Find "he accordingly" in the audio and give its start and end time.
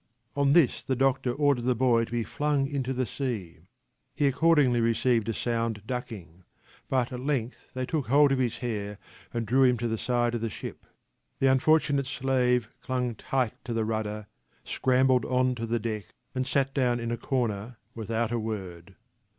4.15-4.81